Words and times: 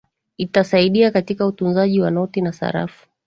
itasaidia 0.37 1.11
katika 1.11 1.45
utunzaji 1.47 1.99
wa 2.01 2.11
noti 2.11 2.41
na 2.41 2.53
sarafu 2.53 3.07